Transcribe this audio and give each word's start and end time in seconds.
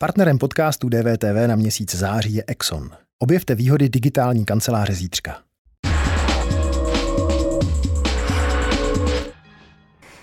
Partnerem 0.00 0.38
podcastu 0.38 0.88
DVTV 0.88 1.46
na 1.46 1.56
měsíc 1.56 1.94
září 1.94 2.34
je 2.34 2.44
Exxon. 2.46 2.90
Objevte 3.18 3.54
výhody 3.54 3.88
digitální 3.88 4.44
kanceláře 4.44 4.94
zítřka. 4.94 5.36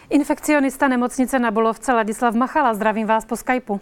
Infekcionista 0.10 0.88
nemocnice 0.88 1.40
na 1.40 1.52
Bolovce 1.52 1.94
Ladislav 1.94 2.36
Machala, 2.36 2.74
zdravím 2.74 3.08
vás 3.08 3.26
po 3.26 3.36
Skypeu. 3.36 3.80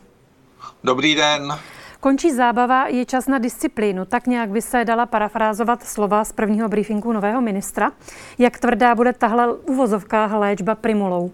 Dobrý 0.83 1.15
den. 1.15 1.53
Končí 2.00 2.32
zábava, 2.32 2.88
je 2.88 3.05
čas 3.05 3.28
na 3.28 3.39
disciplínu. 3.39 4.05
Tak 4.05 4.28
nějak 4.28 4.50
by 4.50 4.62
se 4.62 4.86
dala 4.86 5.05
parafrázovat 5.05 5.84
slova 5.84 6.23
z 6.23 6.32
prvního 6.32 6.70
briefingu 6.70 7.14
nového 7.14 7.41
ministra. 7.41 7.91
Jak 8.38 8.60
tvrdá 8.60 8.96
bude 8.96 9.14
tahle 9.14 9.54
uvozovka 9.54 10.38
léčba 10.38 10.75
primulou? 10.75 11.32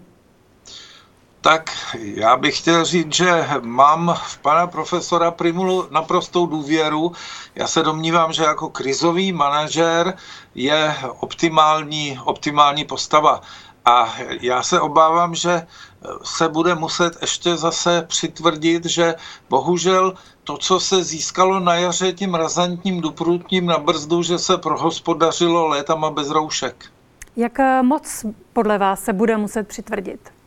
Tak 1.40 1.70
já 2.02 2.36
bych 2.36 2.58
chtěl 2.58 2.84
říct, 2.84 3.14
že 3.14 3.48
mám 3.60 4.14
v 4.24 4.38
pana 4.38 4.66
profesora 4.66 5.30
Primulu 5.30 5.88
naprostou 5.90 6.46
důvěru. 6.46 7.12
Já 7.54 7.66
se 7.66 7.82
domnívám, 7.82 8.32
že 8.32 8.42
jako 8.42 8.68
krizový 8.68 9.32
manažer 9.32 10.14
je 10.54 10.96
optimální, 11.18 12.18
optimální 12.24 12.84
postava. 12.84 13.40
A 13.84 14.14
já 14.40 14.62
se 14.62 14.80
obávám, 14.80 15.34
že 15.34 15.66
se 16.24 16.48
bude 16.48 16.74
muset 16.74 17.18
ještě 17.20 17.56
zase 17.56 18.02
přitvrdit, 18.08 18.84
že 18.84 19.14
bohužel 19.48 20.14
to, 20.44 20.56
co 20.56 20.80
se 20.80 21.04
získalo 21.04 21.60
na 21.60 21.74
jaře 21.74 22.12
tím 22.12 22.34
razantním 22.34 23.00
duprutním 23.00 23.66
na 23.66 23.78
brzdu, 23.78 24.22
že 24.22 24.38
se 24.38 24.58
prohospodařilo 24.58 25.66
létama 25.66 26.10
bez 26.10 26.30
roušek. 26.30 26.84
Jak 27.36 27.58
moc 27.82 28.26
podle 28.52 28.78
vás 28.78 29.04
se 29.04 29.12
bude 29.12 29.36
muset 29.36 29.68
přitvrdit? 29.68 30.39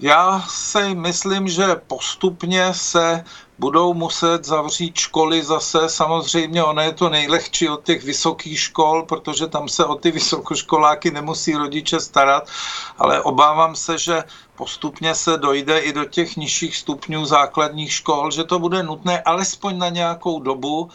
Já 0.00 0.44
si 0.48 0.94
myslím, 0.94 1.48
že 1.48 1.76
postupně 1.86 2.74
se 2.74 3.24
budou 3.58 3.94
muset 3.94 4.44
zavřít 4.44 4.96
školy 4.96 5.42
zase. 5.42 5.88
Samozřejmě 5.88 6.64
ono 6.64 6.82
je 6.82 6.92
to 6.92 7.08
nejlehčí 7.08 7.68
od 7.68 7.84
těch 7.84 8.04
vysokých 8.04 8.60
škol, 8.60 9.02
protože 9.02 9.46
tam 9.46 9.68
se 9.68 9.84
o 9.84 9.94
ty 9.94 10.10
vysokoškoláky 10.10 11.10
nemusí 11.10 11.54
rodiče 11.54 12.00
starat, 12.00 12.48
ale 12.98 13.22
obávám 13.22 13.76
se, 13.76 13.98
že 13.98 14.24
postupně 14.56 15.14
se 15.14 15.36
dojde 15.36 15.78
i 15.78 15.92
do 15.92 16.04
těch 16.04 16.36
nižších 16.36 16.76
stupňů 16.76 17.24
základních 17.24 17.92
škol, 17.92 18.30
že 18.30 18.44
to 18.44 18.58
bude 18.58 18.82
nutné 18.82 19.22
alespoň 19.22 19.78
na 19.78 19.88
nějakou 19.88 20.40
dobu, 20.40 20.90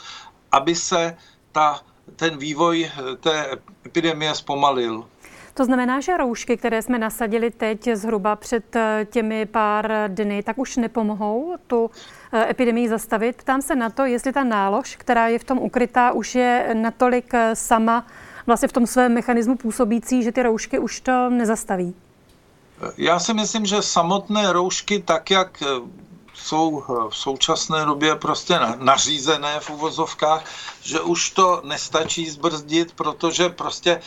aby 0.52 0.76
se 0.76 1.18
ta, 1.52 1.82
ten 2.16 2.38
vývoj 2.38 2.92
té 3.20 3.60
epidemie 3.86 4.36
zpomalil. 4.36 5.06
To 5.58 5.66
znamená, 5.66 6.00
že 6.00 6.18
roušky, 6.18 6.58
které 6.58 6.82
jsme 6.82 7.00
nasadili 7.00 7.52
teď 7.52 7.90
zhruba 7.94 8.36
před 8.36 8.76
eh, 8.76 9.08
těmi 9.12 9.46
pár 9.46 9.92
dny, 10.08 10.44
tak 10.44 10.58
už 10.58 10.78
nepomohou 10.78 11.56
tu 11.68 11.92
eh, 12.32 12.50
epidemii 12.50 12.90
zastavit. 12.90 13.36
Ptám 13.36 13.62
se 13.62 13.76
na 13.76 13.90
to, 13.90 14.06
jestli 14.06 14.34
ta 14.34 14.44
nálož, 14.44 14.96
která 14.96 15.28
je 15.28 15.40
v 15.40 15.44
tom 15.44 15.58
ukrytá, 15.58 16.12
už 16.12 16.36
je 16.36 16.70
natolik 16.74 17.34
eh, 17.34 17.56
sama 17.56 18.08
vlastně 18.46 18.68
v 18.68 18.72
tom 18.72 18.88
svém 18.88 19.14
mechanismu 19.14 19.58
působící, 19.58 20.24
že 20.24 20.32
ty 20.32 20.44
roušky 20.44 20.80
už 20.80 21.02
to 21.02 21.30
nezastaví. 21.30 21.96
Já 22.98 23.20
si 23.20 23.34
myslím, 23.34 23.66
že 23.66 23.82
samotné 23.82 24.54
roušky, 24.54 25.00
tak 25.00 25.32
jak 25.32 25.64
jsou 26.34 26.84
v 27.10 27.16
současné 27.16 27.86
době 27.86 28.16
prostě 28.16 28.60
nařízené 28.80 29.60
v 29.60 29.70
uvozovkách, 29.70 30.44
že 30.82 31.02
už 31.02 31.30
to 31.30 31.62
nestačí 31.66 32.30
zbrzdit, 32.30 32.94
protože 32.94 33.50
prostě 33.50 34.02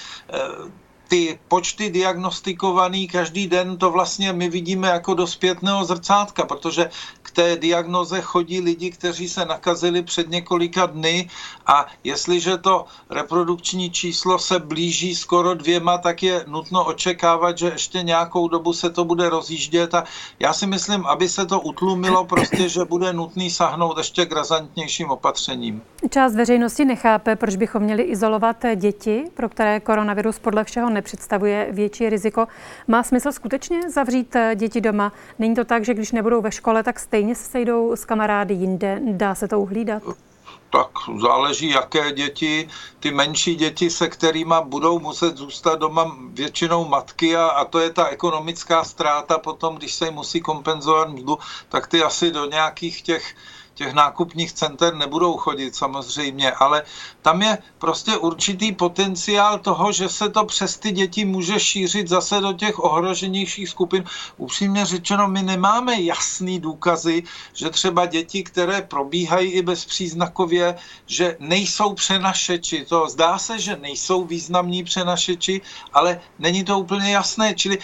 ty 1.11 1.39
počty 1.49 1.91
diagnostikovaný 1.91 3.09
každý 3.09 3.47
den, 3.47 3.77
to 3.77 3.91
vlastně 3.91 4.33
my 4.33 4.49
vidíme 4.49 4.89
jako 4.89 5.15
do 5.15 5.27
zpětného 5.27 5.85
zrcátka, 5.85 6.47
protože 6.47 6.91
k 7.23 7.31
té 7.31 7.57
diagnoze 7.57 8.21
chodí 8.21 8.61
lidi, 8.61 8.91
kteří 8.91 9.29
se 9.29 9.45
nakazili 9.45 10.03
před 10.03 10.31
několika 10.31 10.87
dny 10.87 11.31
a 11.67 11.87
jestliže 12.05 12.59
to 12.59 12.85
reprodukční 13.11 13.91
číslo 13.91 14.39
se 14.39 14.59
blíží 14.59 15.15
skoro 15.15 15.55
dvěma, 15.55 15.99
tak 15.99 16.23
je 16.23 16.45
nutno 16.47 16.85
očekávat, 16.85 17.59
že 17.59 17.67
ještě 17.67 18.03
nějakou 18.03 18.49
dobu 18.49 18.73
se 18.73 18.91
to 18.91 19.05
bude 19.05 19.29
rozjíždět 19.29 19.95
a 19.95 20.05
já 20.39 20.53
si 20.53 20.67
myslím, 20.67 21.07
aby 21.07 21.29
se 21.29 21.47
to 21.47 21.61
utlumilo, 21.61 22.25
prostě, 22.25 22.69
že 22.69 22.85
bude 22.85 23.13
nutný 23.13 23.51
sahnout 23.51 23.99
ještě 23.99 24.27
k 24.27 24.33
razantnějším 24.33 25.11
opatřením. 25.11 25.83
Část 26.11 26.35
veřejnosti 26.35 26.85
nechápe, 26.85 27.37
proč 27.37 27.57
bychom 27.57 27.83
měli 27.83 28.03
izolovat 28.03 28.57
děti, 28.77 29.25
pro 29.35 29.49
které 29.49 29.81
koronavirus 29.81 30.39
podle 30.39 30.65
všeho 30.65 30.91
nepředstavuje 31.01 31.69
větší 31.71 32.11
riziko. 32.11 32.47
Má 32.89 33.03
smysl 33.03 33.33
skutečně 33.33 33.91
zavřít 33.91 34.37
děti 34.55 34.81
doma? 34.81 35.13
Není 35.39 35.55
to 35.55 35.65
tak, 35.65 35.85
že 35.85 35.95
když 35.95 36.13
nebudou 36.13 36.41
ve 36.41 36.53
škole, 36.53 36.83
tak 36.83 37.01
stejně 37.01 37.35
se 37.35 37.45
sejdou 37.45 37.97
s 37.97 38.05
kamarády 38.05 38.55
jinde? 38.55 39.01
Dá 39.13 39.35
se 39.35 39.49
to 39.49 39.61
uhlídat? 39.61 40.03
tak 40.71 40.91
záleží, 41.21 41.71
jaké 41.71 42.13
děti. 42.13 42.69
Ty 43.01 43.11
menší 43.11 43.55
děti, 43.55 43.91
se 43.91 44.09
kterými 44.09 44.55
budou 44.65 44.99
muset 44.99 45.37
zůstat 45.37 45.79
doma 45.79 46.17
většinou 46.33 46.85
matky 46.85 47.37
a, 47.37 47.47
a 47.47 47.65
to 47.65 47.79
je 47.79 47.91
ta 47.91 48.07
ekonomická 48.07 48.85
ztráta 48.85 49.39
potom, 49.39 49.77
když 49.77 49.95
se 49.95 50.05
jim 50.05 50.15
musí 50.15 50.41
kompenzovat 50.41 51.09
mzdu, 51.11 51.39
tak 51.69 51.87
ty 51.87 52.03
asi 52.03 52.31
do 52.31 52.47
nějakých 52.47 53.03
těch 53.03 53.35
těch 53.81 53.95
nákupních 53.95 54.53
center 54.53 54.95
nebudou 54.95 55.37
chodit 55.37 55.75
samozřejmě, 55.75 56.53
ale 56.53 56.83
tam 57.23 57.43
je 57.43 57.59
prostě 57.79 58.17
určitý 58.17 58.73
potenciál 58.73 59.59
toho, 59.59 59.93
že 59.93 60.09
se 60.09 60.29
to 60.29 60.45
přes 60.45 60.77
ty 60.77 60.93
děti 60.93 61.25
může 61.25 61.61
šířit 61.61 62.09
zase 62.09 62.41
do 62.41 62.53
těch 62.53 62.77
ohroženějších 62.77 63.69
skupin. 63.69 64.05
Upřímně 64.37 64.85
řečeno, 64.85 65.29
my 65.29 65.43
nemáme 65.43 66.03
jasný 66.03 66.61
důkazy, 66.61 67.23
že 67.57 67.71
třeba 67.71 68.07
děti, 68.07 68.45
které 68.45 68.83
probíhají 68.83 69.51
i 69.51 69.63
bezpříznakově, 69.63 70.77
že 71.07 71.37
nejsou 71.41 71.95
přenašeči. 71.97 72.85
To 72.85 73.09
zdá 73.09 73.39
se, 73.39 73.59
že 73.59 73.81
nejsou 73.81 74.25
významní 74.29 74.85
přenašeči, 74.85 75.61
ale 75.93 76.21
není 76.39 76.65
to 76.69 76.79
úplně 76.79 77.17
jasné. 77.17 77.55
Čili 77.57 77.79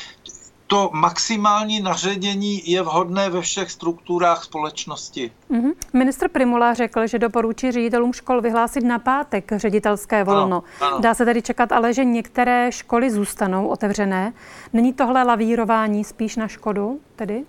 to 0.66 0.90
maximální 0.92 1.80
naředění 1.80 2.70
je 2.70 2.82
vhodné 2.82 3.30
ve 3.30 3.40
všech 3.40 3.70
strukturách 3.70 4.44
společnosti. 4.44 5.32
Mm-hmm. 5.50 5.72
Ministr 5.92 6.28
Primula 6.28 6.74
řekl, 6.74 7.06
že 7.06 7.18
doporučí 7.18 7.72
ředitelům 7.72 8.12
škol 8.12 8.40
vyhlásit 8.40 8.84
na 8.84 8.98
pátek 8.98 9.52
ředitelské 9.56 10.24
volno. 10.24 10.62
Ano, 10.80 10.92
ano. 10.92 11.00
Dá 11.00 11.14
se 11.14 11.24
tedy 11.24 11.42
čekat 11.42 11.72
ale, 11.72 11.94
že 11.94 12.04
některé 12.04 12.72
školy 12.72 13.10
zůstanou 13.10 13.66
otevřené. 13.66 14.32
Není 14.72 14.92
tohle 14.92 15.22
lavírování 15.22 16.04
spíš 16.04 16.36
na 16.36 16.48
škodu 16.48 17.00
tedy? 17.16 17.44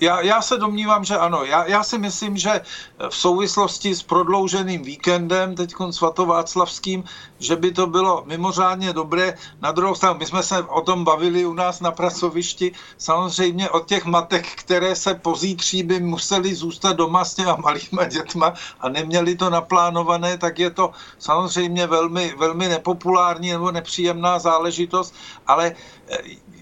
Já, 0.00 0.20
já 0.20 0.42
se 0.42 0.56
domnívám, 0.56 1.04
že 1.04 1.16
ano. 1.18 1.44
Já, 1.44 1.66
já 1.66 1.82
si 1.82 1.98
myslím, 1.98 2.36
že 2.36 2.60
v 3.08 3.16
souvislosti 3.16 3.94
s 3.94 4.02
prodlouženým 4.02 4.82
víkendem, 4.82 5.54
teď 5.54 5.74
svatováclavským, 5.90 7.04
že 7.38 7.56
by 7.56 7.72
to 7.72 7.86
bylo 7.86 8.22
mimořádně 8.26 8.92
dobré. 8.92 9.34
Na 9.60 9.72
druhou 9.72 9.94
stranu, 9.94 10.18
my 10.18 10.26
jsme 10.26 10.42
se 10.42 10.62
o 10.62 10.80
tom 10.80 11.04
bavili 11.04 11.46
u 11.46 11.52
nás 11.52 11.80
na 11.80 11.90
pracovišti, 11.90 12.72
samozřejmě 12.98 13.70
od 13.70 13.86
těch 13.86 14.04
matek, 14.04 14.46
které 14.46 14.96
se 14.96 15.14
pozítří 15.14 15.82
by 15.82 16.00
museli 16.00 16.54
zůstat 16.54 16.96
doma 16.96 17.24
s 17.24 17.34
těma 17.34 17.56
malýma 17.56 18.04
dětma 18.04 18.54
a 18.80 18.88
neměli 18.88 19.36
to 19.36 19.50
naplánované, 19.50 20.38
tak 20.38 20.58
je 20.58 20.70
to 20.70 20.90
samozřejmě 21.18 21.86
velmi, 21.86 22.34
velmi 22.38 22.68
nepopulární 22.68 23.50
nebo 23.50 23.70
nepříjemná 23.70 24.38
záležitost, 24.38 25.14
ale 25.46 25.74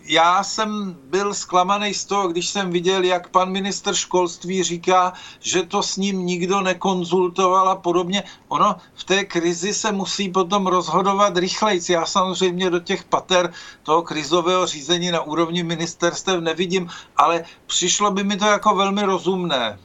já 0.05 0.45
jsem 0.45 0.97
byl 1.05 1.35
zklamaný 1.35 1.95
z 1.95 2.05
toho, 2.05 2.29
když 2.29 2.49
jsem 2.49 2.71
viděl, 2.71 3.05
jak 3.05 3.29
pan 3.29 3.51
minister 3.51 3.95
školství 3.95 4.63
říká, 4.63 5.13
že 5.41 5.63
to 5.63 5.83
s 5.83 5.97
ním 5.97 6.27
nikdo 6.27 6.61
nekonzultoval 6.61 7.69
a 7.69 7.77
podobně. 7.77 8.25
Ono 8.49 8.77
v 8.95 9.05
té 9.05 9.25
krizi 9.25 9.75
se 9.75 9.93
musí 9.93 10.29
potom 10.29 10.67
rozhodovat 10.67 11.37
rychlejc. 11.37 11.89
Já 11.89 12.07
samozřejmě 12.07 12.71
do 12.71 12.81
těch 12.81 13.05
pater 13.05 13.53
toho 13.83 14.03
krizového 14.03 14.67
řízení 14.67 15.11
na 15.11 15.21
úrovni 15.21 15.63
ministerstev 15.63 16.41
nevidím, 16.41 16.91
ale 17.17 17.45
přišlo 17.67 18.11
by 18.11 18.25
mi 18.25 18.37
to 18.37 18.45
jako 18.45 18.75
velmi 18.75 19.03
rozumné. 19.03 19.79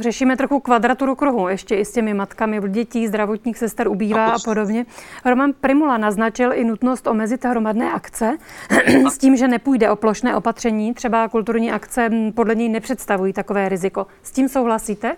Řešíme 0.00 0.36
trochu 0.36 0.60
kvadraturu 0.60 1.14
kruhu, 1.14 1.48
ještě 1.48 1.74
i 1.74 1.84
s 1.84 1.92
těmi 1.92 2.14
matkami 2.14 2.60
dětí, 2.68 3.08
zdravotních 3.08 3.58
sester 3.58 3.88
ubývá 3.88 4.26
a 4.26 4.38
podobně. 4.44 4.86
Roman 5.24 5.52
Primula 5.60 5.98
naznačil 5.98 6.52
i 6.52 6.64
nutnost 6.64 7.06
omezit 7.06 7.44
hromadné 7.44 7.92
akce 7.92 8.38
s 9.10 9.18
tím, 9.18 9.36
že 9.36 9.48
nepůjde 9.48 9.90
o 9.90 9.96
plošné 9.96 10.36
opatření. 10.36 10.94
Třeba 10.94 11.28
kulturní 11.28 11.72
akce 11.72 12.10
podle 12.34 12.54
něj 12.54 12.68
nepředstavují 12.68 13.32
takové 13.32 13.68
riziko. 13.68 14.06
S 14.22 14.30
tím 14.30 14.48
souhlasíte? 14.48 15.16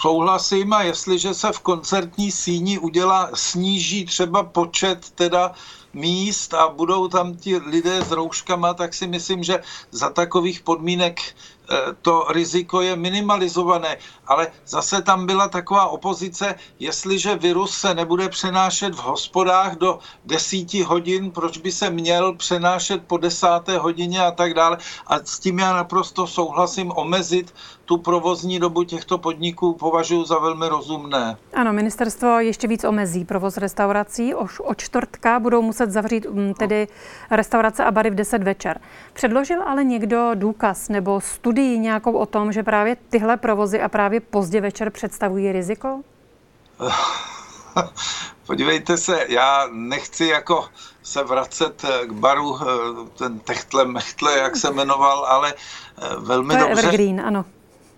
Souhlasím 0.00 0.72
a 0.72 0.82
jestliže 0.82 1.34
se 1.34 1.52
v 1.52 1.60
koncertní 1.60 2.30
síni 2.32 2.78
udělá, 2.78 3.30
sníží 3.34 4.04
třeba 4.04 4.42
počet 4.42 5.10
teda 5.10 5.52
míst 5.94 6.54
a 6.54 6.68
budou 6.68 7.08
tam 7.08 7.36
ti 7.36 7.56
lidé 7.56 8.02
s 8.02 8.10
rouškama, 8.10 8.74
tak 8.74 8.94
si 8.94 9.06
myslím, 9.06 9.42
že 9.42 9.62
za 9.90 10.10
takových 10.10 10.60
podmínek 10.60 11.20
to 12.02 12.26
riziko 12.28 12.80
je 12.80 12.96
minimalizované. 12.96 13.96
Ale 14.26 14.52
zase 14.66 15.02
tam 15.02 15.26
byla 15.26 15.48
taková 15.48 15.86
opozice, 15.86 16.54
jestliže 16.78 17.36
virus 17.36 17.78
se 17.78 17.94
nebude 17.94 18.28
přenášet 18.28 18.94
v 18.94 19.02
hospodách 19.02 19.76
do 19.76 19.98
desíti 20.24 20.82
hodin, 20.82 21.30
proč 21.30 21.58
by 21.58 21.72
se 21.72 21.90
měl 21.90 22.34
přenášet 22.34 23.02
po 23.06 23.16
desáté 23.16 23.78
hodině 23.78 24.20
a 24.20 24.30
tak 24.30 24.54
dále. 24.54 24.78
A 25.06 25.18
s 25.18 25.38
tím 25.38 25.58
já 25.58 25.72
naprosto 25.72 26.26
souhlasím 26.26 26.92
omezit 26.94 27.54
tu 27.86 27.98
provozní 27.98 28.58
dobu 28.58 28.84
těchto 28.84 29.18
podniků 29.18 29.72
považuji 29.72 30.24
za 30.24 30.38
velmi 30.38 30.68
rozumné. 30.68 31.36
Ano, 31.54 31.72
ministerstvo 31.72 32.40
ještě 32.40 32.68
víc 32.68 32.84
omezí 32.84 33.24
provoz 33.24 33.56
restaurací. 33.56 34.34
Už 34.34 34.60
od 34.60 34.78
čtvrtka 34.78 35.40
budou 35.40 35.62
muset 35.62 35.90
zavřít 35.90 36.26
mm, 36.30 36.54
tedy 36.54 36.88
restaurace 37.30 37.84
a 37.84 37.90
bary 37.90 38.10
v 38.10 38.14
10 38.14 38.42
večer. 38.42 38.80
Předložil 39.12 39.62
ale 39.62 39.84
někdo 39.84 40.30
důkaz 40.34 40.88
nebo 40.88 41.20
studii 41.20 41.78
nějakou 41.78 42.12
o 42.12 42.26
tom, 42.26 42.52
že 42.52 42.62
právě 42.62 42.96
tyhle 43.10 43.36
provozy 43.36 43.80
a 43.80 43.88
právě 43.88 44.20
pozdě 44.20 44.60
večer 44.60 44.90
představují 44.90 45.52
riziko? 45.52 46.00
Podívejte 48.46 48.96
se, 48.96 49.26
já 49.28 49.68
nechci 49.72 50.26
jako 50.26 50.68
se 51.02 51.24
vracet 51.24 51.84
k 52.06 52.12
baru, 52.12 52.58
eh, 52.62 52.64
ten 53.18 53.38
techtle 53.38 53.84
mechtle, 53.84 54.38
jak 54.38 54.56
se 54.56 54.70
jmenoval, 54.70 55.24
ale 55.24 55.54
eh, 55.54 56.16
velmi 56.18 56.54
to 56.54 56.60
je 56.60 56.68
dobře. 56.68 56.82
Evergreen, 56.82 57.20
ano 57.20 57.44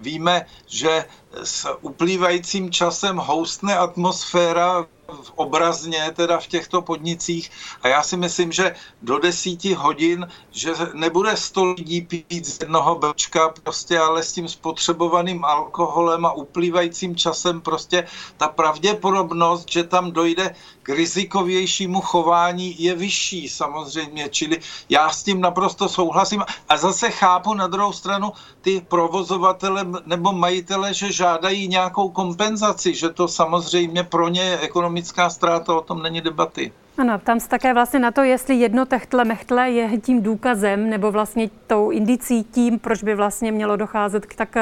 víme, 0.01 0.47
že 0.67 1.05
s 1.43 1.67
uplývajícím 1.81 2.71
časem 2.71 3.17
houstne 3.17 3.77
atmosféra 3.77 4.87
obrazně 5.35 6.11
teda 6.17 6.39
v 6.39 6.47
těchto 6.47 6.83
podnicích. 6.83 7.51
A 7.83 7.89
já 7.89 8.03
si 8.03 8.17
myslím, 8.17 8.53
že 8.53 8.75
do 9.03 9.19
desíti 9.19 9.75
hodin, 9.75 10.29
že 10.51 10.73
nebude 10.95 11.37
sto 11.37 11.65
lidí 11.65 12.01
pít 12.01 12.47
z 12.47 12.61
jednoho 12.61 12.95
bečka 12.95 13.49
prostě, 13.63 13.99
ale 13.99 14.23
s 14.23 14.33
tím 14.33 14.49
spotřebovaným 14.49 15.45
alkoholem 15.45 16.27
a 16.27 16.33
uplývajícím 16.33 17.17
časem 17.17 17.61
prostě 17.61 18.07
ta 18.37 18.49
pravděpodobnost, 18.49 19.71
že 19.71 19.85
tam 19.85 20.13
dojde 20.13 20.55
k 20.83 20.89
rizikovějšímu 20.89 22.01
chování 22.01 22.83
je 22.83 22.95
vyšší 22.95 23.49
samozřejmě, 23.49 24.29
čili 24.29 24.61
já 24.89 25.11
s 25.11 25.23
tím 25.23 25.41
naprosto 25.41 25.89
souhlasím. 25.89 26.45
A 26.69 26.77
zase 26.77 27.11
chápu 27.11 27.55
na 27.55 27.67
druhou 27.67 27.93
stranu 27.93 28.33
ty 28.61 28.81
provozovatele 28.81 29.87
nebo 30.07 30.33
majitele, 30.33 30.95
že 30.95 31.13
žádají 31.13 31.69
nějakou 31.69 32.09
kompenzaci, 32.09 32.95
že 32.95 33.09
to 33.09 33.29
samozřejmě 33.29 34.05
pro 34.05 34.29
ně 34.29 34.43
je 34.43 34.57
ekonomická 34.99 35.31
ztráta, 35.31 35.75
o 35.75 35.81
tom 35.81 36.03
není 36.03 36.21
debaty. 36.21 36.73
Ano, 36.99 37.19
tam 37.19 37.41
se 37.41 37.49
také 37.49 37.75
vlastně 37.75 37.99
na 37.99 38.11
to, 38.11 38.23
jestli 38.23 38.55
jedno 38.55 38.87
techtle 38.87 39.25
mechtle 39.25 39.71
je 39.71 39.99
tím 39.99 40.23
důkazem 40.23 40.91
nebo 40.91 41.13
vlastně 41.13 41.51
tou 41.67 41.91
indicí 41.91 42.45
tím, 42.45 42.79
proč 42.79 43.03
by 43.03 43.15
vlastně 43.15 43.53
mělo 43.53 43.77
docházet 43.77 44.27
k 44.27 44.35
tak 44.35 44.57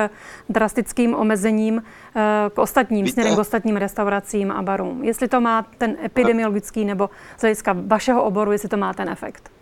drastickým 0.48 1.14
omezením 1.14 1.82
eh, 2.16 2.50
k 2.54 2.58
ostatním, 2.58 3.04
Víte? 3.04 3.12
směrem 3.12 3.36
k 3.36 3.38
ostatním 3.38 3.76
restauracím 3.76 4.50
a 4.50 4.62
barům. 4.62 5.04
Jestli 5.04 5.28
to 5.28 5.40
má 5.40 5.66
ten 5.78 5.96
epidemiologický 6.04 6.84
nebo 6.84 7.10
z 7.36 7.40
hlediska 7.40 7.76
vašeho 7.86 8.24
oboru, 8.24 8.52
jestli 8.52 8.68
to 8.68 8.76
má 8.76 8.94
ten 8.94 9.08
efekt. 9.08 9.55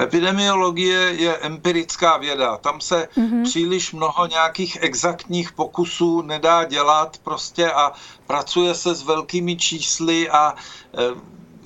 Epidemiologie 0.00 0.98
je 0.98 1.36
empirická 1.36 2.16
věda. 2.16 2.56
Tam 2.56 2.80
se 2.80 3.08
mm-hmm. 3.16 3.44
příliš 3.44 3.92
mnoho 3.92 4.26
nějakých 4.26 4.78
exaktních 4.80 5.52
pokusů 5.52 6.22
nedá 6.22 6.64
dělat 6.64 7.18
prostě 7.18 7.72
a 7.72 7.92
pracuje 8.26 8.74
se 8.74 8.94
s 8.94 9.02
velkými 9.02 9.56
čísly 9.56 10.30
a 10.30 10.54
e, 10.54 10.56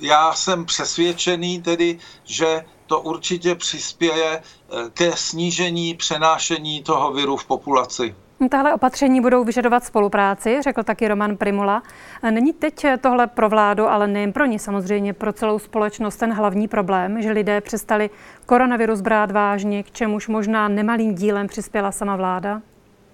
já 0.00 0.34
jsem 0.34 0.64
přesvědčený 0.64 1.62
tedy, 1.62 1.98
že 2.24 2.64
to 2.86 3.00
určitě 3.00 3.54
přispěje 3.54 4.30
e, 4.36 4.42
ke 4.90 5.16
snížení 5.16 5.94
přenášení 5.94 6.82
toho 6.82 7.12
viru 7.12 7.36
v 7.36 7.44
populaci. 7.44 8.14
Tahle 8.48 8.74
opatření 8.74 9.20
budou 9.20 9.44
vyžadovat 9.44 9.84
spolupráci, 9.84 10.62
řekl 10.62 10.82
taky 10.82 11.08
Roman 11.08 11.36
Primula. 11.36 11.82
Není 12.30 12.52
teď 12.52 12.86
tohle 13.00 13.26
pro 13.26 13.48
vládu, 13.48 13.88
ale 13.88 14.06
nejen 14.06 14.32
pro 14.32 14.44
ní 14.44 14.58
samozřejmě, 14.58 15.12
pro 15.12 15.32
celou 15.32 15.58
společnost 15.58 16.16
ten 16.16 16.32
hlavní 16.32 16.68
problém, 16.68 17.22
že 17.22 17.32
lidé 17.32 17.60
přestali 17.60 18.10
koronavirus 18.46 19.00
brát 19.00 19.30
vážně, 19.30 19.82
k 19.82 19.90
čemuž 19.90 20.28
možná 20.28 20.68
nemalým 20.68 21.14
dílem 21.14 21.46
přispěla 21.46 21.92
sama 21.92 22.16
vláda? 22.16 22.62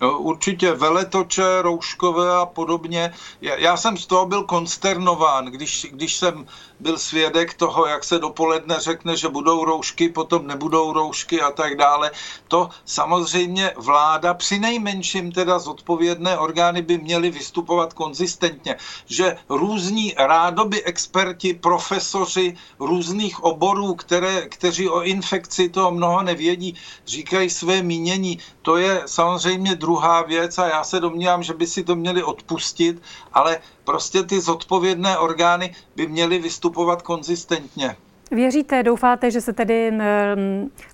No, 0.01 0.19
určitě 0.19 0.73
veletoče, 0.73 1.63
rouškové 1.63 2.37
a 2.37 2.47
podobně. 2.47 3.15
Já, 3.41 3.55
já 3.57 3.77
jsem 3.77 3.97
z 3.97 4.07
toho 4.07 4.27
byl 4.27 4.45
konsternován, 4.45 5.45
když, 5.45 5.87
když 5.91 6.17
jsem 6.17 6.47
byl 6.81 6.99
svědek 6.99 7.55
toho, 7.55 7.87
jak 7.87 8.05
se 8.05 8.19
dopoledne 8.19 8.81
řekne, 8.81 9.17
že 9.17 9.29
budou 9.29 9.65
roušky, 9.65 10.09
potom 10.09 10.47
nebudou 10.47 10.93
roušky 10.93 11.43
a 11.43 11.51
tak 11.51 11.77
dále. 11.77 12.11
To 12.49 12.69
samozřejmě 12.85 13.73
vláda, 13.77 14.35
při 14.35 14.59
nejmenším 14.59 15.33
teda 15.33 15.59
zodpovědné 15.59 16.39
orgány 16.39 16.83
by 16.83 16.99
měly 16.99 17.31
vystupovat 17.31 17.93
konzistentně, 17.93 18.77
že 19.07 19.37
různí 19.49 20.15
rádoby 20.19 20.83
experti, 20.85 21.55
profesoři 21.55 22.57
různých 22.79 23.45
oborů, 23.45 23.95
které, 23.95 24.49
kteří 24.49 24.89
o 24.89 25.03
infekci 25.03 25.69
toho 25.69 25.91
mnoho 25.91 26.23
nevědí, 26.23 26.75
říkají 27.07 27.51
své 27.51 27.83
mínění. 27.83 28.39
To 28.63 28.77
je 28.77 29.03
samozřejmě 29.07 29.75
druhá 29.87 30.23
věc 30.23 30.59
a 30.59 30.67
já 30.67 30.85
se 30.85 31.01
domnívám, 31.01 31.43
že 31.43 31.55
by 31.55 31.67
si 31.67 31.85
to 31.85 31.95
měli 31.95 32.23
odpustit, 32.23 33.03
ale 33.33 33.59
prostě 33.85 34.23
ty 34.23 34.41
zodpovědné 34.41 35.19
orgány 35.19 35.75
by 35.97 36.07
měly 36.07 36.39
vystupovat 36.39 37.03
konzistentně. 37.03 37.97
Věříte, 38.31 38.83
doufáte, 38.83 39.31
že 39.31 39.41
se 39.41 39.53
tedy 39.53 39.93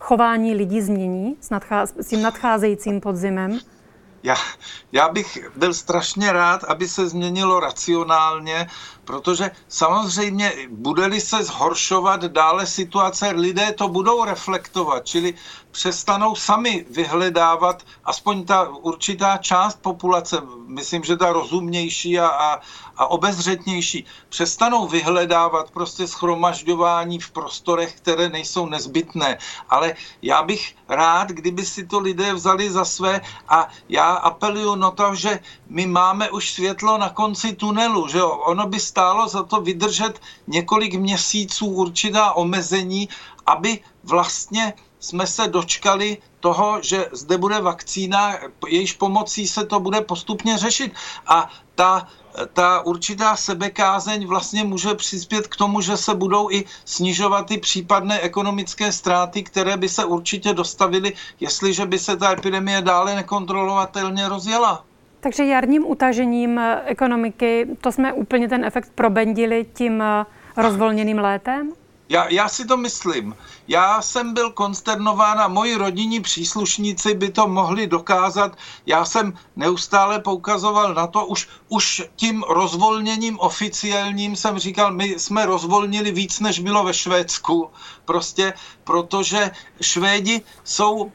chování 0.00 0.54
lidí 0.54 0.80
změní 0.80 1.36
s, 1.40 1.50
nadchá- 1.50 1.88
s 1.96 2.08
tím 2.08 2.22
nadcházejícím 2.22 3.00
podzimem? 3.00 3.60
Já, 4.22 4.36
já 4.92 5.08
bych 5.08 5.50
byl 5.56 5.74
strašně 5.74 6.32
rád, 6.32 6.64
aby 6.64 6.88
se 6.88 7.08
změnilo 7.08 7.60
racionálně, 7.60 8.66
protože 9.04 9.50
samozřejmě 9.68 10.52
bude-li 10.70 11.20
se 11.20 11.44
zhoršovat 11.44 12.24
dále 12.24 12.66
situace, 12.66 13.30
lidé 13.30 13.72
to 13.72 13.88
budou 13.88 14.24
reflektovat, 14.24 15.06
čili 15.06 15.34
přestanou 15.72 16.34
sami 16.34 16.86
vyhledávat, 16.90 17.82
aspoň 18.04 18.44
ta 18.44 18.68
určitá 18.68 19.36
část 19.36 19.82
populace, 19.82 20.36
myslím, 20.66 21.04
že 21.04 21.16
ta 21.16 21.32
rozumnější 21.32 22.18
a, 22.18 22.28
a, 22.28 22.60
a 22.96 23.06
obezřetnější, 23.06 24.04
přestanou 24.28 24.86
vyhledávat 24.88 25.70
prostě 25.70 26.06
schromažďování 26.06 27.18
v 27.18 27.30
prostorech, 27.30 27.94
které 27.96 28.28
nejsou 28.28 28.66
nezbytné. 28.66 29.38
Ale 29.68 29.94
já 30.22 30.42
bych 30.42 30.76
rád, 30.88 31.28
kdyby 31.28 31.66
si 31.66 31.86
to 31.86 31.98
lidé 31.98 32.34
vzali 32.34 32.70
za 32.70 32.84
své 32.84 33.20
a 33.48 33.68
já 33.88 34.12
apeluju 34.12 34.74
na 34.74 34.90
to, 34.90 35.14
že 35.14 35.40
my 35.68 35.86
máme 35.86 36.30
už 36.30 36.52
světlo 36.52 36.98
na 36.98 37.08
konci 37.08 37.52
tunelu, 37.52 38.08
že 38.08 38.18
jo? 38.18 38.30
ono 38.30 38.66
by 38.66 38.80
stálo 38.80 39.28
za 39.28 39.42
to 39.42 39.60
vydržet 39.60 40.20
několik 40.46 40.94
měsíců 40.94 41.66
určitá 41.66 42.32
omezení, 42.32 43.08
aby 43.46 43.80
vlastně 44.04 44.74
jsme 45.02 45.26
se 45.26 45.48
dočkali 45.48 46.18
toho, 46.40 46.78
že 46.82 47.06
zde 47.12 47.38
bude 47.38 47.60
vakcína, 47.60 48.34
jejíž 48.68 48.92
pomocí 48.92 49.48
se 49.48 49.66
to 49.66 49.80
bude 49.80 50.00
postupně 50.00 50.58
řešit. 50.58 50.92
A 51.26 51.50
ta, 51.74 52.06
ta 52.52 52.80
určitá 52.80 53.36
sebekázeň 53.36 54.26
vlastně 54.26 54.64
může 54.64 54.94
přispět 54.94 55.46
k 55.46 55.56
tomu, 55.56 55.80
že 55.80 55.96
se 55.96 56.14
budou 56.14 56.50
i 56.50 56.64
snižovat 56.84 57.46
ty 57.46 57.58
případné 57.58 58.20
ekonomické 58.20 58.92
ztráty, 58.92 59.42
které 59.42 59.76
by 59.76 59.88
se 59.88 60.04
určitě 60.04 60.52
dostavily, 60.52 61.12
jestliže 61.40 61.86
by 61.86 61.98
se 61.98 62.16
ta 62.16 62.32
epidemie 62.32 62.82
dále 62.82 63.14
nekontrolovatelně 63.14 64.28
rozjela. 64.28 64.84
Takže 65.20 65.44
jarním 65.44 65.86
utažením 65.86 66.60
ekonomiky, 66.84 67.66
to 67.80 67.92
jsme 67.92 68.12
úplně 68.12 68.48
ten 68.48 68.64
efekt 68.64 68.92
probendili 68.94 69.66
tím 69.74 70.02
rozvolněným 70.56 71.18
létem? 71.18 71.72
Já, 72.12 72.28
já 72.28 72.48
si 72.48 72.64
to 72.64 72.76
myslím. 72.76 73.36
Já 73.68 74.02
jsem 74.02 74.34
byl 74.34 74.50
konsternován 74.52 75.40
a 75.40 75.48
moji 75.48 75.74
rodinní 75.74 76.20
příslušníci 76.20 77.14
by 77.14 77.30
to 77.30 77.48
mohli 77.48 77.86
dokázat. 77.86 78.56
Já 78.86 79.04
jsem 79.04 79.32
neustále 79.56 80.20
poukazoval 80.20 80.94
na 80.94 81.06
to, 81.06 81.26
už, 81.26 81.48
už 81.68 82.02
tím 82.16 82.42
rozvolněním 82.42 83.40
oficiálním 83.40 84.36
jsem 84.36 84.58
říkal, 84.58 84.92
my 84.92 85.04
jsme 85.04 85.46
rozvolnili 85.46 86.12
víc, 86.12 86.40
než 86.40 86.58
bylo 86.58 86.84
ve 86.84 86.94
Švédsku. 86.94 87.70
Prostě 88.04 88.52
protože 88.84 89.50
Švédi 89.80 90.40
jsou 90.64 91.12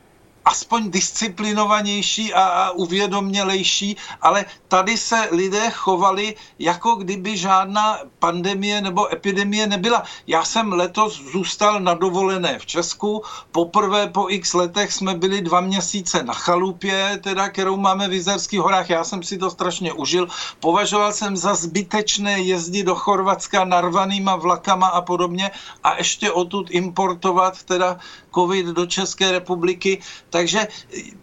aspoň 0.48 0.92
disciplinovanější 0.92 2.34
a, 2.34 2.44
a 2.44 2.72
uvědomělejší, 2.72 3.98
ale 4.22 4.46
tady 4.68 4.98
se 4.98 5.28
lidé 5.32 5.70
chovali, 5.72 6.36
jako 6.60 6.96
kdyby 6.96 7.38
žádná 7.38 8.00
pandemie 8.20 8.82
nebo 8.82 9.14
epidemie 9.14 9.68
nebyla. 9.68 10.04
Já 10.28 10.46
jsem 10.46 10.72
letos 10.72 11.20
zůstal 11.32 11.80
na 11.80 11.94
dovolené 11.94 12.60
v 12.60 12.66
Česku. 12.66 13.24
Poprvé 13.52 14.08
po 14.08 14.30
x 14.30 14.54
letech 14.54 14.94
jsme 14.94 15.16
byli 15.16 15.42
dva 15.42 15.62
měsíce 15.62 16.24
na 16.24 16.34
chalupě, 16.34 17.20
teda, 17.24 17.50
kterou 17.50 17.78
máme 17.78 18.08
v 18.08 18.14
Jizerských 18.14 18.60
horách. 18.60 18.90
Já 18.90 19.04
jsem 19.04 19.24
si 19.24 19.38
to 19.38 19.52
strašně 19.52 19.94
užil. 19.94 20.28
Považoval 20.60 21.12
jsem 21.14 21.38
za 21.38 21.56
zbytečné 21.56 22.40
jezdit 22.40 22.84
do 22.84 22.96
Chorvatska 22.96 23.66
narvanýma 23.66 24.36
vlakama 24.36 24.88
a 24.88 25.02
podobně 25.02 25.52
a 25.84 25.98
ještě 25.98 26.32
odtud 26.32 26.72
importovat 26.72 27.64
teda 27.64 28.00
covid 28.38 28.66
do 28.66 28.86
České 28.86 29.32
republiky, 29.32 30.02
takže 30.30 30.68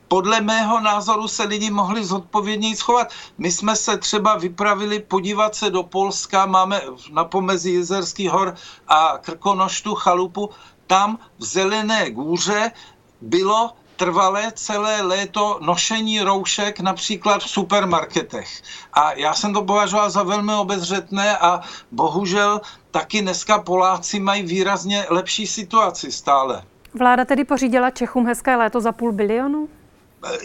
podle 0.08 0.40
mého 0.40 0.80
názoru 0.80 1.28
se 1.28 1.42
lidi 1.42 1.70
mohli 1.70 2.04
zodpovědněji 2.04 2.76
schovat. 2.76 3.12
My 3.38 3.50
jsme 3.50 3.76
se 3.76 3.98
třeba 3.98 4.34
vypravili 4.34 4.98
podívat 4.98 5.54
se 5.54 5.70
do 5.70 5.82
Polska, 5.82 6.46
máme 6.46 6.82
na 7.12 7.24
pomezí 7.24 7.74
Jezerských 7.74 8.30
hor 8.30 8.54
a 8.88 9.18
Krkonoštu 9.22 9.94
chalupu, 9.94 10.50
tam 10.86 11.18
v 11.38 11.44
Zelené 11.44 12.10
gůře 12.10 12.72
bylo 13.20 13.72
trvalé 13.96 14.52
celé 14.54 15.02
léto 15.02 15.58
nošení 15.62 16.20
roušek 16.20 16.80
například 16.80 17.42
v 17.42 17.50
supermarketech. 17.50 18.62
A 18.92 19.12
já 19.12 19.34
jsem 19.34 19.54
to 19.54 19.62
považoval 19.62 20.10
za 20.10 20.22
velmi 20.22 20.54
obezřetné 20.54 21.38
a 21.38 21.60
bohužel 21.90 22.60
taky 22.90 23.22
dneska 23.22 23.58
Poláci 23.58 24.20
mají 24.20 24.42
výrazně 24.42 25.06
lepší 25.10 25.46
situaci 25.46 26.12
stále. 26.12 26.62
Vláda 26.94 27.24
tedy 27.24 27.44
pořídila 27.44 27.90
Čechům 27.90 28.26
hezké 28.26 28.56
léto 28.56 28.80
za 28.80 28.92
půl 28.92 29.12
bilionu? 29.12 29.68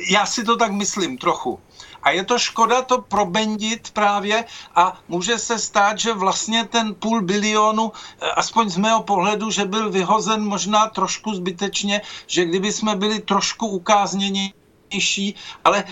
Já 0.09 0.25
si 0.25 0.43
to 0.43 0.57
tak 0.57 0.71
myslím 0.71 1.17
trochu. 1.17 1.59
A 2.03 2.11
je 2.11 2.25
to 2.25 2.39
škoda 2.39 2.81
to 2.81 3.01
probendit 3.01 3.91
právě 3.91 4.45
a 4.75 4.99
může 5.07 5.37
se 5.37 5.59
stát, 5.59 5.99
že 5.99 6.13
vlastně 6.13 6.65
ten 6.65 6.95
půl 6.95 7.21
bilionu, 7.21 7.91
eh, 8.21 8.31
aspoň 8.31 8.69
z 8.69 8.77
mého 8.77 9.03
pohledu, 9.03 9.51
že 9.51 9.65
byl 9.65 9.89
vyhozen 9.89 10.43
možná 10.43 10.87
trošku 10.87 11.33
zbytečně, 11.33 12.01
že 12.27 12.45
kdyby 12.45 12.73
jsme 12.73 12.95
byli 12.95 13.19
trošku 13.19 13.67
ukázněni 13.67 14.53
nižší, 14.93 15.35
ale 15.63 15.83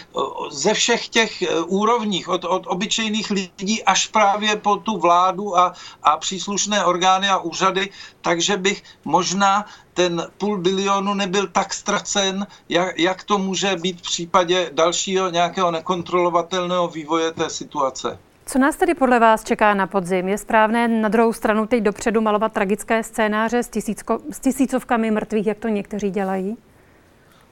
ze 0.49 0.73
všech 0.73 1.07
těch 1.07 1.41
e, 1.41 1.59
úrovních, 1.61 2.29
od, 2.29 2.45
od 2.45 2.67
obyčejných 2.67 3.29
lidí 3.29 3.83
až 3.83 4.07
právě 4.07 4.55
po 4.55 4.75
tu 4.77 4.97
vládu 4.97 5.57
a, 5.57 5.73
a 6.03 6.17
příslušné 6.17 6.85
orgány 6.85 7.29
a 7.29 7.37
úřady, 7.37 7.89
takže 8.21 8.57
bych 8.57 8.83
možná 9.05 9.65
ten 9.93 10.27
půl 10.37 10.57
bilionu 10.57 11.13
nebyl 11.13 11.47
tak 11.47 11.73
ztracen, 11.73 12.47
jak, 12.69 12.99
jak 12.99 13.23
to 13.23 13.37
může 13.37 13.75
být 13.75 13.97
v 13.99 14.01
případě 14.01 14.69
dalšího 14.73 15.29
nějakého 15.29 15.71
nekontrolovatelného 15.71 16.87
vývoje 16.87 17.31
té 17.31 17.49
situace. 17.49 18.19
Co 18.45 18.59
nás 18.59 18.75
tedy 18.75 18.93
podle 18.93 19.19
vás 19.19 19.43
čeká 19.43 19.73
na 19.73 19.87
podzim? 19.87 20.27
Je 20.27 20.37
správné 20.37 20.87
na 20.87 21.09
druhou 21.09 21.33
stranu 21.33 21.67
teď 21.67 21.83
dopředu 21.83 22.21
malovat 22.21 22.53
tragické 22.53 23.03
scénáře 23.03 23.63
s, 23.63 23.69
tisícko, 23.69 24.19
s 24.31 24.39
tisícovkami 24.39 25.11
mrtvých, 25.11 25.47
jak 25.47 25.57
to 25.57 25.67
někteří 25.67 26.09
dělají? 26.09 26.57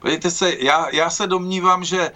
Podívejte 0.05 0.31
se, 0.31 0.55
já, 0.59 0.87
já 0.93 1.09
se 1.09 1.27
domnívám, 1.27 1.83
že 1.83 2.11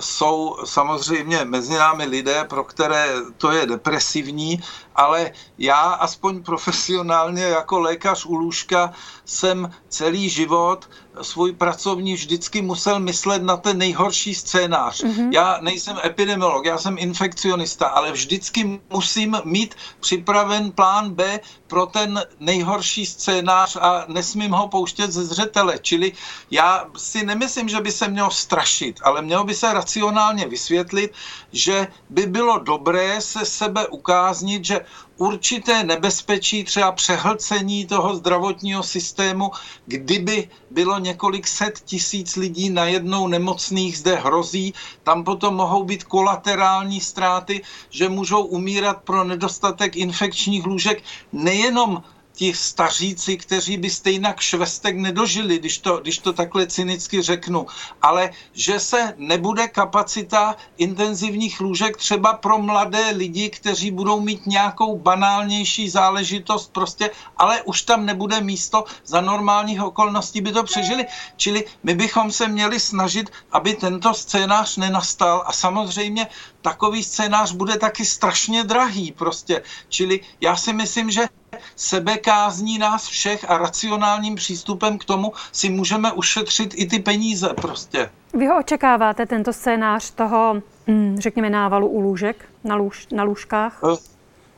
jsou 0.00 0.56
samozřejmě 0.64 1.44
mezi 1.44 1.74
námi 1.74 2.04
lidé, 2.04 2.44
pro 2.44 2.64
které 2.64 3.14
to 3.36 3.50
je 3.50 3.66
depresivní, 3.66 4.62
ale 4.96 5.32
já 5.58 5.80
aspoň 5.80 6.42
profesionálně 6.42 7.42
jako 7.42 7.80
lékař 7.80 8.24
u 8.24 8.34
lůžka 8.34 8.92
jsem 9.24 9.70
celý 9.88 10.28
život 10.28 10.88
svůj 11.22 11.52
pracovní 11.52 12.14
vždycky 12.14 12.62
musel 12.62 13.00
myslet 13.00 13.42
na 13.42 13.56
ten 13.56 13.78
nejhorší 13.78 14.34
scénář. 14.34 15.04
Mm-hmm. 15.04 15.28
Já 15.32 15.58
nejsem 15.60 15.96
epidemiolog, 16.04 16.64
já 16.64 16.78
jsem 16.78 16.98
infekcionista, 16.98 17.86
ale 17.86 18.12
vždycky 18.12 18.80
musím 18.90 19.36
mít 19.44 19.74
připraven 20.00 20.72
plán 20.72 21.10
B 21.10 21.40
pro 21.66 21.86
ten 21.86 22.22
nejhorší 22.40 23.06
scénář 23.06 23.76
a 23.76 24.04
nesmím 24.08 24.52
ho 24.52 24.68
pouštět 24.68 25.12
ze 25.12 25.24
zřetele. 25.24 25.78
Čili 25.82 26.12
já 26.50 26.86
si 26.96 27.26
nemyslím, 27.26 27.68
že 27.68 27.80
by 27.80 27.92
se 27.92 28.08
měl 28.08 28.30
strašit, 28.30 29.00
ale 29.02 29.22
mělo 29.22 29.44
by 29.44 29.54
se 29.54 29.72
racionálně 29.80 30.44
vysvětlit, 30.48 31.12
že 31.52 31.88
by 32.10 32.26
bylo 32.26 32.58
dobré 32.58 33.20
se 33.20 33.44
sebe 33.48 33.88
ukáznit, 33.88 34.64
že 34.64 34.80
určité 35.16 35.84
nebezpečí, 35.84 36.64
třeba 36.64 36.92
přehlcení 36.92 37.86
toho 37.86 38.14
zdravotního 38.14 38.82
systému, 38.82 39.50
kdyby 39.86 40.48
bylo 40.70 40.98
několik 40.98 41.48
set 41.48 41.80
tisíc 41.84 42.36
lidí 42.36 42.70
najednou 42.70 43.26
nemocných, 43.28 43.98
zde 43.98 44.16
hrozí, 44.16 44.74
tam 45.02 45.24
potom 45.24 45.54
mohou 45.56 45.84
být 45.84 46.04
kolaterální 46.04 47.00
ztráty, 47.00 47.62
že 47.90 48.08
můžou 48.08 48.42
umírat 48.52 49.00
pro 49.04 49.24
nedostatek 49.24 49.96
infekčních 49.96 50.66
lůžek 50.66 51.02
nejenom 51.32 52.04
ti 52.40 52.54
staříci, 52.54 53.36
kteří 53.36 53.76
by 53.76 53.90
stejnak 53.90 54.40
švestek 54.40 54.96
nedožili, 54.96 55.58
když 55.58 55.78
to, 55.78 55.98
když 56.00 56.18
to 56.18 56.32
takhle 56.32 56.66
cynicky 56.66 57.22
řeknu, 57.22 57.66
ale 58.02 58.30
že 58.52 58.80
se 58.80 59.14
nebude 59.16 59.68
kapacita 59.68 60.56
intenzivních 60.76 61.60
lůžek 61.60 61.96
třeba 61.96 62.32
pro 62.32 62.58
mladé 62.58 63.10
lidi, 63.10 63.50
kteří 63.50 63.90
budou 63.90 64.20
mít 64.20 64.46
nějakou 64.46 64.98
banálnější 64.98 65.90
záležitost 65.90 66.72
prostě, 66.72 67.10
ale 67.36 67.62
už 67.62 67.82
tam 67.82 68.06
nebude 68.06 68.40
místo, 68.40 68.84
za 69.04 69.20
normálních 69.20 69.82
okolností 69.82 70.40
by 70.40 70.52
to 70.52 70.64
přežili. 70.64 71.06
Čili 71.36 71.64
my 71.82 71.94
bychom 71.94 72.32
se 72.32 72.48
měli 72.48 72.80
snažit, 72.80 73.30
aby 73.52 73.74
tento 73.74 74.14
scénář 74.14 74.76
nenastal 74.76 75.44
a 75.46 75.52
samozřejmě 75.52 76.26
takový 76.62 77.04
scénář 77.04 77.52
bude 77.52 77.76
taky 77.76 78.04
strašně 78.04 78.64
drahý 78.64 79.12
prostě. 79.12 79.62
Čili 79.88 80.20
já 80.40 80.56
si 80.56 80.72
myslím, 80.72 81.10
že 81.10 81.28
sebekázní 81.76 82.78
nás 82.78 83.06
všech 83.06 83.50
a 83.50 83.58
racionálním 83.58 84.34
přístupem 84.34 84.98
k 84.98 85.04
tomu 85.04 85.32
si 85.52 85.68
můžeme 85.68 86.12
ušetřit 86.12 86.74
i 86.76 86.86
ty 86.86 86.98
peníze 86.98 87.48
prostě. 87.48 88.10
Vy 88.34 88.46
ho 88.46 88.58
očekáváte, 88.58 89.26
tento 89.26 89.52
scénář 89.52 90.10
toho, 90.10 90.62
hm, 90.86 91.16
řekněme, 91.18 91.50
návalu 91.50 91.86
u 91.86 92.00
lůžek, 92.00 92.48
na, 92.64 92.74
lůž, 92.74 93.06
na 93.12 93.22
lůžkách? 93.22 93.80
Eh, 93.84 93.96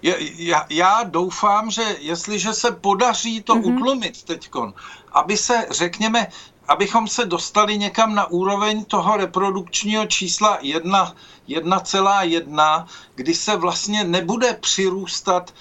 je, 0.03 0.17
já, 0.37 0.67
já 0.71 1.03
doufám, 1.03 1.71
že 1.71 1.83
jestliže 2.01 2.53
se 2.53 2.71
podaří 2.73 3.43
to 3.43 3.55
mm-hmm. 3.55 3.75
utlumit 3.75 4.23
teďkon, 4.23 4.75
aby 5.13 5.37
se, 5.37 5.67
řekněme, 5.71 6.27
abychom 6.69 7.09
se 7.09 7.25
dostali 7.25 7.79
někam 7.79 8.15
na 8.15 8.31
úroveň 8.31 8.85
toho 8.85 9.17
reprodukčního 9.17 10.07
čísla 10.07 10.61
1,1, 10.61 12.87
kdy 13.15 13.35
se 13.35 13.57
vlastně 13.57 14.05
nebude 14.05 14.55
přirůstat 14.55 15.53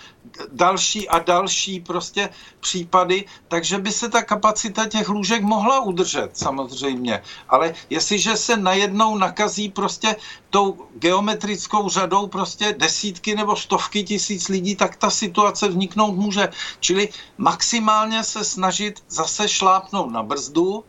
další 0.51 1.09
a 1.09 1.19
další 1.19 1.79
prostě 1.79 2.29
případy, 2.59 3.25
takže 3.47 3.77
by 3.77 3.91
se 3.91 4.09
ta 4.09 4.23
kapacita 4.23 4.89
těch 4.89 5.09
lůžek 5.09 5.43
mohla 5.43 5.79
udržet 5.79 6.37
samozřejmě. 6.37 7.23
Ale 7.49 7.73
jestliže 7.89 8.37
se 8.37 8.57
najednou 8.57 9.17
nakazí 9.17 9.69
prostě 9.69 10.15
tou 10.49 10.87
geometrickou 10.95 11.89
řadou 11.89 12.27
prostě 12.27 12.75
desítky 12.77 13.35
nebo 13.35 13.55
stovky 13.55 14.03
tisíc 14.03 14.47
lidí, 14.47 14.75
tak 14.75 14.95
ta 14.95 15.09
situace 15.09 15.67
vzniknout 15.67 16.15
může. 16.15 16.49
Čili 16.79 17.09
maximálně 17.37 18.23
se 18.23 18.43
snažit 18.43 19.03
zase 19.09 19.49
šlápnout 19.49 20.11
na 20.11 20.23
brzdu 20.23 20.83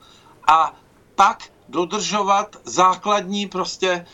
a 0.46 0.74
pak 1.14 1.52
dodržovat 1.68 2.56
základní 2.64 3.46
prostě 3.46 3.88
e, 3.90 4.04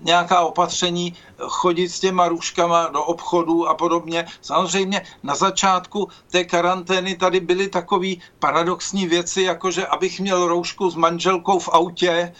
nějaká 0.00 0.40
opatření, 0.40 1.14
chodit 1.38 1.88
s 1.88 2.00
těma 2.00 2.28
růžkama 2.28 2.88
do 2.88 3.04
obchodu 3.04 3.68
a 3.68 3.74
podobně. 3.74 4.26
Samozřejmě 4.40 5.06
na 5.22 5.34
začátku 5.34 6.08
té 6.30 6.44
karantény 6.44 7.16
tady 7.16 7.40
byly 7.40 7.68
takové 7.68 8.08
paradoxní 8.38 9.06
věci, 9.06 9.42
jako 9.42 9.70
že 9.70 9.86
abych 9.86 10.20
měl 10.20 10.46
roušku 10.46 10.90
s 10.90 10.94
manželkou 10.94 11.58
v 11.58 11.68
autě, 11.68 12.32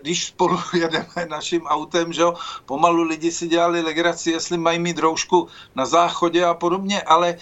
když 0.00 0.26
spolu 0.26 0.58
jedeme 0.74 1.26
naším 1.28 1.62
autem, 1.62 2.12
že 2.12 2.22
jo, 2.22 2.34
pomalu 2.66 3.02
lidi 3.02 3.32
si 3.32 3.48
dělali 3.48 3.80
legraci, 3.80 4.30
jestli 4.30 4.58
mají 4.58 4.78
mít 4.78 4.98
roušku 4.98 5.48
na 5.74 5.86
záchodě 5.86 6.44
a 6.44 6.54
podobně, 6.54 7.02
ale 7.02 7.28
e, 7.28 7.36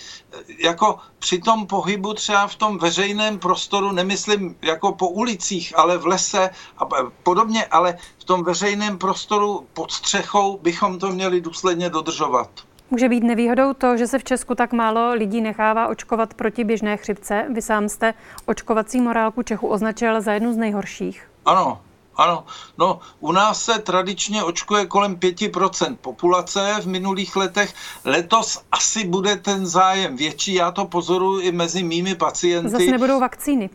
jako 0.58 0.98
při 1.18 1.38
tom 1.38 1.66
pohybu 1.66 2.14
třeba 2.14 2.46
v 2.46 2.54
tom 2.54 2.78
veřejném 2.78 3.38
prostoru, 3.38 3.92
nemyslím 3.92 4.56
jako 4.62 4.92
po 4.92 5.08
ulicích, 5.08 5.78
ale 5.78 5.98
v 5.98 6.06
lese 6.06 6.50
a 6.78 6.84
podobně, 7.22 7.66
ale 7.66 7.98
v 8.18 8.24
tom 8.24 8.44
veřejném 8.44 8.98
prostoru 8.98 9.66
pod 9.72 9.92
střechou 9.92 10.58
bychom 10.62 10.98
to 10.98 11.08
měli 11.08 11.40
důsledně 11.40 11.90
dodržovat. 11.90 12.50
Může 12.90 13.08
být 13.08 13.24
nevýhodou 13.24 13.72
to, 13.72 13.96
že 13.96 14.06
se 14.06 14.18
v 14.18 14.24
Česku 14.24 14.54
tak 14.54 14.72
málo 14.72 15.14
lidí 15.14 15.40
nechává 15.40 15.88
očkovat 15.88 16.34
proti 16.34 16.64
běžné 16.64 16.96
chřipce. 16.96 17.46
Vy 17.54 17.62
sám 17.62 17.88
jste 17.88 18.14
očkovací 18.46 19.00
morálku 19.00 19.42
Čechu 19.42 19.66
označil 19.66 20.20
za 20.20 20.32
jednu 20.32 20.52
z 20.52 20.56
nejhorších. 20.56 21.30
Ano, 21.44 21.80
ano, 22.20 22.44
no 22.78 23.00
u 23.20 23.32
nás 23.32 23.64
se 23.64 23.78
tradičně 23.78 24.44
očkuje 24.44 24.86
kolem 24.86 25.16
5% 25.16 25.96
populace 26.00 26.76
v 26.80 26.86
minulých 26.86 27.36
letech. 27.36 27.74
Letos 28.04 28.62
asi 28.72 29.04
bude 29.04 29.36
ten 29.36 29.66
zájem 29.66 30.16
větší, 30.16 30.54
já 30.54 30.70
to 30.70 30.84
pozoruji 30.84 31.46
i 31.46 31.52
mezi 31.52 31.82
mými 31.82 32.14
pacienty. 32.14 32.70
Zase 32.70 32.90
nebudou 32.90 33.20
vakcíny. 33.20 33.70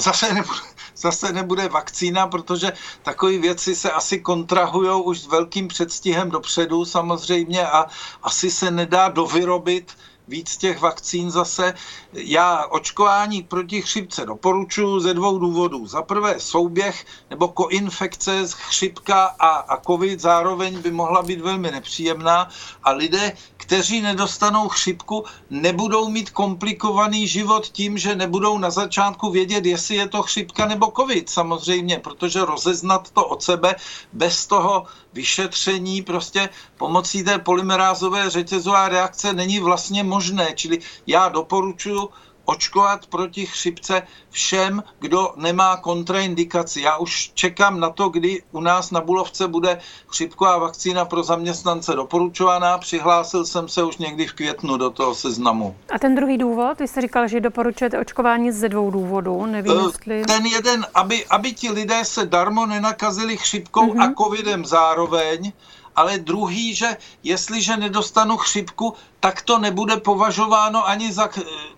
Zase 0.00 0.34
nebude, 0.34 0.60
zase 0.96 1.32
nebude 1.32 1.68
vakcína, 1.68 2.26
protože 2.26 2.72
takové 3.02 3.38
věci 3.38 3.76
se 3.76 3.90
asi 3.90 4.20
kontrahují 4.20 5.02
už 5.04 5.20
s 5.20 5.26
velkým 5.26 5.68
předstihem 5.68 6.30
dopředu 6.30 6.84
samozřejmě 6.84 7.66
a 7.66 7.86
asi 8.22 8.50
se 8.50 8.70
nedá 8.70 9.08
dovyrobit 9.08 9.92
víc 10.28 10.56
těch 10.56 10.80
vakcín 10.80 11.30
zase. 11.30 11.74
Já 12.12 12.66
očkování 12.66 13.42
proti 13.42 13.82
chřipce 13.82 14.26
doporučuji 14.26 15.00
ze 15.00 15.14
dvou 15.14 15.38
důvodů. 15.38 15.86
Za 15.86 16.02
prvé 16.02 16.40
souběh 16.40 17.06
nebo 17.30 17.48
koinfekce 17.48 18.46
z 18.46 18.52
chřipka 18.52 19.24
a, 19.24 19.48
a 19.48 19.80
covid 19.80 20.20
zároveň 20.20 20.82
by 20.82 20.90
mohla 20.90 21.22
být 21.22 21.40
velmi 21.40 21.70
nepříjemná 21.70 22.48
a 22.84 22.90
lidé, 22.90 23.32
kteří 23.56 24.00
nedostanou 24.00 24.68
chřipku, 24.68 25.24
nebudou 25.50 26.08
mít 26.08 26.30
komplikovaný 26.30 27.28
život 27.28 27.66
tím, 27.66 27.98
že 27.98 28.16
nebudou 28.16 28.58
na 28.58 28.70
začátku 28.70 29.30
vědět, 29.30 29.66
jestli 29.66 29.94
je 29.94 30.08
to 30.08 30.22
chřipka 30.22 30.66
nebo 30.66 30.92
covid 30.96 31.30
samozřejmě, 31.30 31.98
protože 31.98 32.44
rozeznat 32.44 33.10
to 33.10 33.26
od 33.26 33.42
sebe 33.42 33.74
bez 34.12 34.46
toho 34.46 34.86
vyšetření 35.18 36.02
prostě 36.02 36.48
pomocí 36.76 37.24
té 37.24 37.38
polymerázové 37.38 38.30
řetězové 38.30 38.88
reakce 38.88 39.32
není 39.32 39.58
vlastně 39.60 40.04
možné. 40.04 40.54
Čili 40.54 40.78
já 41.06 41.28
doporučuji 41.28 42.08
očkovat 42.48 43.06
proti 43.06 43.46
chřipce 43.46 44.02
všem, 44.30 44.82
kdo 44.98 45.32
nemá 45.36 45.76
kontraindikaci. 45.76 46.80
Já 46.80 46.96
už 46.96 47.30
čekám 47.34 47.80
na 47.80 47.90
to, 47.90 48.08
kdy 48.08 48.42
u 48.52 48.60
nás 48.60 48.90
na 48.90 49.00
Bulovce 49.00 49.48
bude 49.48 49.78
chřipková 50.06 50.58
vakcína 50.58 51.04
pro 51.04 51.22
zaměstnance 51.22 51.92
doporučovaná. 51.92 52.78
Přihlásil 52.78 53.44
jsem 53.44 53.68
se 53.68 53.82
už 53.82 53.96
někdy 53.98 54.26
v 54.26 54.32
květnu 54.32 54.76
do 54.76 54.90
toho 54.90 55.14
seznamu. 55.14 55.76
A 55.94 55.98
ten 55.98 56.14
druhý 56.14 56.38
důvod? 56.38 56.78
Vy 56.78 56.88
jste 56.88 57.00
říkal, 57.00 57.28
že 57.28 57.40
doporučujete 57.40 57.98
očkování 57.98 58.52
ze 58.52 58.68
dvou 58.68 58.90
důvodů. 58.90 59.46
Nevím, 59.46 59.72
uh, 59.72 59.86
jestli... 59.86 60.24
Ten 60.24 60.46
jeden, 60.46 60.86
aby, 60.94 61.26
aby 61.26 61.52
ti 61.52 61.70
lidé 61.70 62.04
se 62.04 62.26
darmo 62.26 62.66
nenakazili 62.66 63.36
chřipkou 63.36 63.86
uh-huh. 63.86 64.02
a 64.02 64.06
mhm. 64.06 64.14
covidem 64.14 64.64
zároveň, 64.64 65.52
ale 65.98 66.18
druhý, 66.18 66.74
že 66.74 66.96
jestliže 67.22 67.76
nedostanu 67.76 68.36
chřipku, 68.36 68.94
tak 69.20 69.42
to 69.42 69.58
nebude 69.58 69.96
považováno 69.96 70.88
ani 70.88 71.12
za 71.12 71.28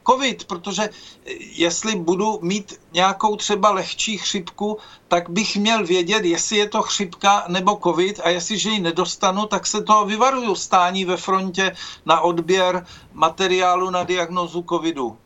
covid, 0.06 0.44
protože 0.44 0.82
eh, 0.82 1.32
jestli 1.56 1.96
budu 1.96 2.38
mít 2.42 2.80
nějakou 2.92 3.36
třeba 3.36 3.70
lehčí 3.70 4.18
chřipku, 4.18 4.78
tak 5.08 5.30
bych 5.30 5.56
měl 5.56 5.86
vědět, 5.86 6.24
jestli 6.24 6.56
je 6.56 6.68
to 6.68 6.82
chřipka 6.82 7.44
nebo 7.48 7.80
covid 7.82 8.20
a 8.24 8.28
jestliže 8.28 8.70
ji 8.70 8.80
nedostanu, 8.80 9.46
tak 9.46 9.66
se 9.66 9.82
toho 9.82 10.04
vyvaruju 10.04 10.54
stání 10.54 11.04
ve 11.04 11.16
frontě 11.16 11.72
na 12.06 12.20
odběr 12.20 12.86
materiálu 13.12 13.90
na 13.90 14.04
diagnozu 14.04 14.64
covidu. 14.68 15.16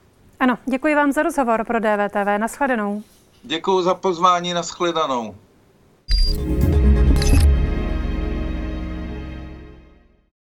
Ano, 0.40 0.58
děkuji 0.66 0.94
vám 0.94 1.12
za 1.12 1.22
rozhovor 1.22 1.64
pro 1.64 1.80
DVTV. 1.80 2.38
Naschledanou. 2.38 3.02
Děkuji 3.42 3.82
za 3.82 3.94
pozvání, 3.94 4.54
naschledanou. 4.54 5.34